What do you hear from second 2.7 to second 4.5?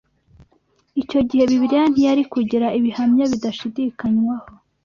ibihamya bidashidikanywaho